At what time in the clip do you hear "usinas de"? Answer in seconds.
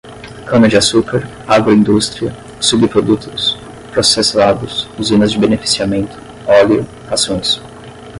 4.97-5.37